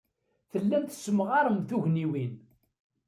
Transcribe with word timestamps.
Tellam 0.51 0.83
tessemɣarem 0.85 1.57
tugniwin. 1.69 2.33